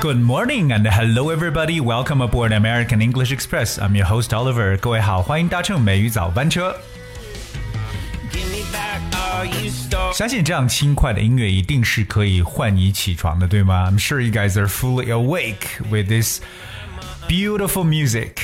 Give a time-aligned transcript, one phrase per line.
[0.00, 1.80] Good morning and hello everybody.
[1.80, 3.78] Welcome aboard American English Express.
[3.78, 4.76] I'm your host Oliver.
[4.78, 6.76] 各位好，欢迎搭乘美语早班车。
[10.12, 13.90] 相信这样轻快的音乐一定是可以唤你起床的，对吗？
[13.90, 16.40] I'm sure you guys are fully awake with this
[17.26, 18.36] beautiful music.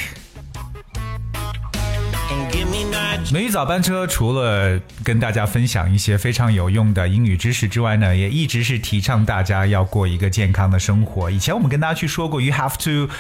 [3.32, 11.30] 美语早班车除了跟大家分享一些非常有用的英语知识之外呢，也一直是提倡大家要过一个健康的生活。
[11.30, 13.12] 以前我们跟大家去说过，you have to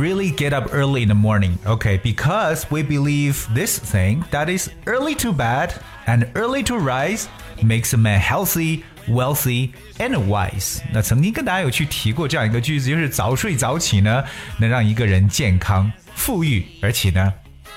[0.00, 1.98] really get up early in the morning, OK?
[1.98, 5.70] Because we believe this thing that is early to bed
[6.06, 7.24] and early to rise
[7.62, 8.82] makes a man healthy.
[9.08, 10.80] Wealthy and wise。
[10.92, 14.24] 那曾经跟大家有去提过这样一个句子，就是早睡早起呢，
[14.58, 17.32] 能让一个人健康、富裕，而且呢。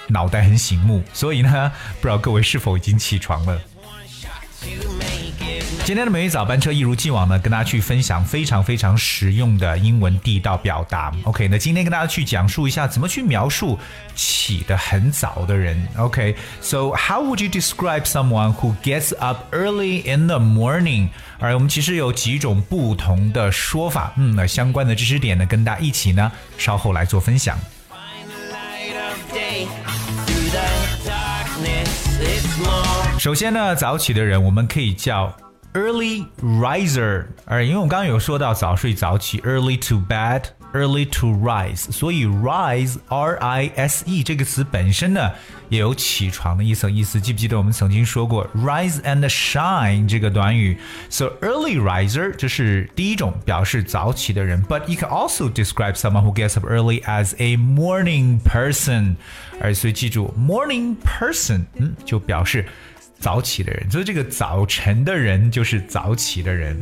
[0.10, 1.72] 脑袋很醒目，所以呢，
[2.02, 3.60] 不知道各位是否已经起床了？
[5.86, 11.12] 今天的美语早班车一如既往呢，跟大家去分享非常非常实用的英文地道表达。
[11.24, 13.80] OK，那今天跟大家去讲述一下怎么去描述
[14.14, 15.88] 起得很早的人。
[15.98, 21.10] OK，so how would you describe someone who gets up early in the morning？
[21.40, 24.14] 而我们其实有几种不同的说法。
[24.18, 27.58] 嗯，那相关的知识点呢，跟大家一起呢，稍后来做分享。
[33.20, 35.36] 首先呢，早起的人我们可以叫
[35.74, 40.44] early riser，而因为我刚刚有说到早睡早起，early to bed。
[40.73, 45.31] early to rise，所以 rise R I S E 这个词本身呢
[45.69, 46.91] 也有起床的意思。
[46.91, 50.77] 意思记不记得我们曾经说过 rise and shine 这个短语？
[51.09, 58.41] So early riser 这是第一种表示早起的人，but you can also describe someone who gets up early as a morning
[58.41, 59.17] person。
[59.61, 62.67] 而所以记住 morning person，嗯，就表示
[63.21, 63.91] 早起的人。
[63.91, 66.77] 所以这个早晨的人就是早起的人。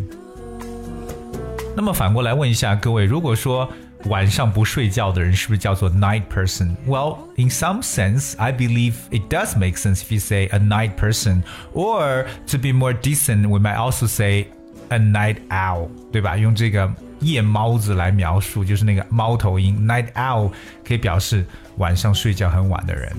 [1.76, 3.68] 那么反过来问一下各位，如果说
[4.06, 6.74] 晚上不睡觉的人是不是叫做 night person?
[6.86, 10.96] Well, in some sense, I believe it does make sense if you say a night
[10.96, 14.46] person, or to be more decent, we might also say
[14.88, 16.36] a night owl，对吧？
[16.36, 20.50] 用这个夜猫子来描述，就是那个猫头鹰 night owl，
[20.86, 21.46] 可以表示
[21.78, 23.10] 晚上睡觉很晚的人。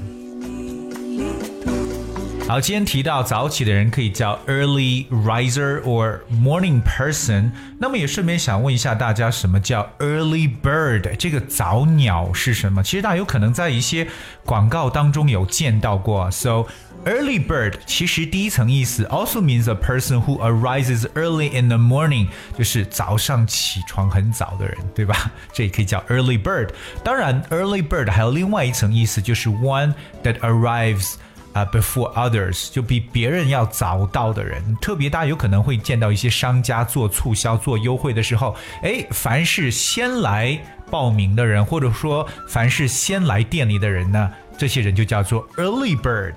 [2.48, 7.50] 好，今天提到早起的人可以叫 early riser or morning person。
[7.78, 11.14] 那么也顺便想问一下大家，什么叫 early bird？
[11.16, 12.82] 这个早鸟是什么？
[12.82, 14.08] 其实大家有可能在一些
[14.46, 16.30] 广告当中有见到过。
[16.30, 16.64] So
[17.04, 25.30] early bird 其实第一层意思 also means a person who arises early in the morning，就是早上起床很早的人，对吧？
[25.52, 26.70] 这也可以叫 early bird。
[27.04, 29.92] 当然，early bird 还有另外一层意思，就是 one
[30.24, 31.16] that arrives。
[31.58, 40.58] 啊，before others 就比别人要早到的人，特别大家有可能会见到一些商家做促销、做优惠的时候，哎，凡是先来
[40.90, 46.34] 报名的人，或者说凡是先来店里的人呢，这些人就叫做 early bird。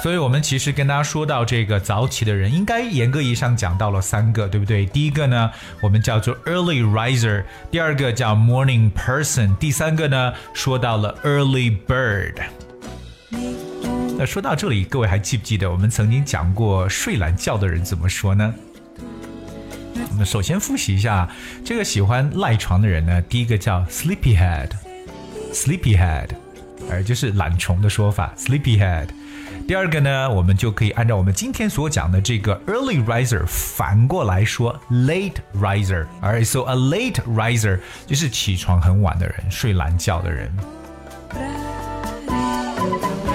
[0.02, 4.86] 所以，我们其实跟大家说到这个早起的人，应该严格意义上讲到了三个，对不对？
[4.86, 5.50] 第一个呢，
[5.82, 12.32] 我们叫做 early riser；第二个叫 morning person；第三个呢，说到了 early bird。
[14.16, 18.54] 那说到这里，各位还记不记得我们曾经讲过睡懒觉的人怎么说呢？
[20.10, 21.28] 我们首先复习一下，
[21.64, 26.28] 这个喜欢赖床的人呢，第一个叫 sleepyhead，sleepyhead，
[26.88, 29.08] 而就是懒虫的说法，sleepyhead。
[29.66, 36.06] 第二个呢，我们就可以按照我们今天所讲的这个 early riser 反过来说 late riser。
[36.22, 40.50] Alright，so a late riser 就是起床很晚的人，睡懒觉的人。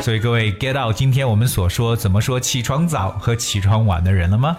[0.01, 4.57] 所以各位 get 到今天我们所说怎么说起床早和起床晚的人了吗？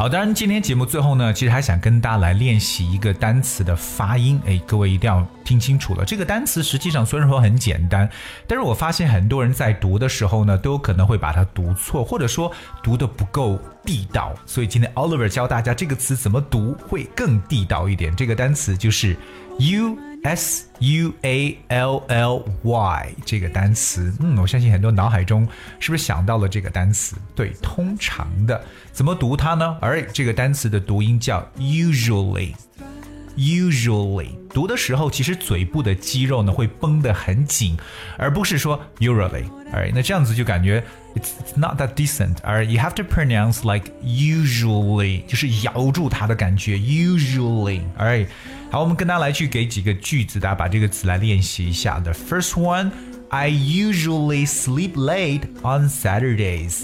[0.00, 4.40] 好，当然今天节目最后呢，其实还想跟大家来练习一个单词的发音。
[4.46, 8.08] 哎，各位一定要听清楚了，这个单词实际上虽然说很简单，
[8.46, 12.50] 但是我发现很多人在读的时候呢，都有可能会把它读错，或者说
[12.82, 14.32] 读的不够地道。
[14.46, 18.16] 所以今天 Oliver 教大家这个词怎么读会更地道一点。
[18.16, 19.14] 这个单词就是
[19.58, 19.98] you。
[20.23, 25.47] S U A L L Y 这个单词，嗯，我相信很多脑海中
[25.79, 27.15] 是不是想到了这个单词？
[27.35, 29.77] 对，通常的怎么读它呢？
[29.81, 37.75] 而这个单词的读音叫 usually。Usually 读的时候，其实嘴部的肌肉呢会绷得很紧，
[38.17, 40.81] 而不是说 usually。Alright，那这样子就感觉
[41.15, 42.37] it's not that decent。
[42.43, 46.77] 而 you have to pronounce like usually，就是咬住它的感觉。
[46.77, 48.27] Usually。Alright，
[48.71, 51.99] 好，我们跟大家来去给几个句子，大家把这个词来练习一下。
[51.99, 56.83] The first one，I usually sleep late on Saturdays。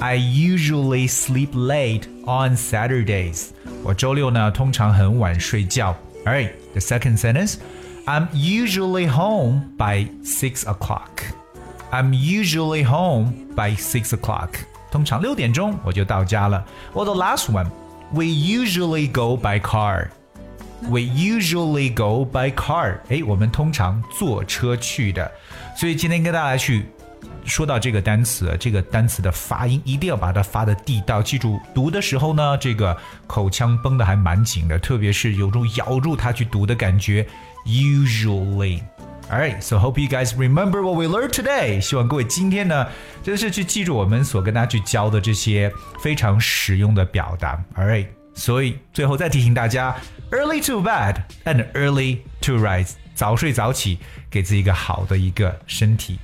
[0.00, 3.48] I usually sleep late on Saturdays.
[3.82, 5.96] 我周六呢通常很晚睡觉。
[6.24, 7.56] Alright, the second sentence.
[8.04, 11.24] I'm usually home by six o'clock.
[11.90, 14.50] I'm usually home by six o'clock.
[14.90, 16.64] 通常六点钟我就到家了。
[16.94, 17.66] Well, the last one.
[18.12, 20.10] We usually go by car.
[20.89, 22.99] We usually go by car.
[23.09, 25.31] 哎，我们通常坐车去的。
[25.77, 26.85] 所以今天跟大家去
[27.45, 31.21] 说到这个单词，这个单词的发音一定要把它发的地道。
[31.21, 32.97] 记住，读的时候呢，这个
[33.27, 37.25] 口腔绷的还蛮紧的，特别是有种咬住它去读的感觉。
[37.65, 38.81] Usually。
[39.29, 41.79] All right, so hope you guys remember what we learned today.
[41.79, 42.87] 希望各位今天呢，
[43.23, 47.63] 真的是去记住我们所跟大家去教的这些非常实用的表达。
[47.77, 48.20] All right.
[48.40, 49.96] 所以最后再提醒大家，
[50.30, 53.98] early to bed and early to rise，早睡早起，
[54.30, 56.18] 给自己一个好的一个身体。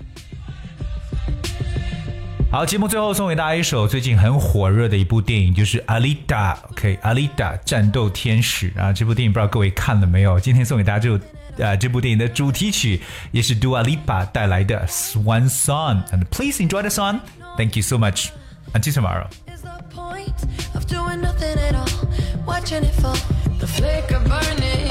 [2.50, 6.55] 好，节目最后送给大家一首最近很火热的一部电影，就是《阿丽达》。
[6.70, 10.38] OK，《阿丽达》战斗天使啊，这部电影不知道各位看了没有？
[10.38, 11.25] 今天送给大家这首
[11.56, 13.00] 呃这部电影的主题曲，
[13.31, 17.20] 也是 Dua Lipa 带来的《Swan Song》。And please enjoy the song.
[17.56, 18.29] Thank you so much.
[18.75, 19.29] Until tomorrow.
[22.47, 23.17] Watching it fall,
[23.59, 24.87] the flicker burning